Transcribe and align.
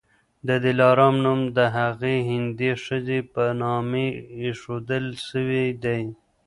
د 0.47 0.49
دلارام 0.65 1.15
نوم 1.25 1.39
د 1.57 1.59
هغي 1.77 2.15
هندۍ 2.29 2.71
ښځي 2.85 3.19
پر 3.33 3.47
نامي 3.61 4.07
ایښودل 4.41 5.05
سوی 5.29 5.65
دی. 5.83 6.01